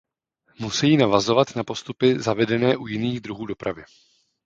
Musejí 0.59 0.97
navazovat 0.97 1.55
na 1.55 1.63
postupy 1.63 2.19
zavedené 2.19 2.77
u 2.77 2.87
jiných 2.87 3.19
druhů 3.21 3.45
dopravy. 3.45 3.83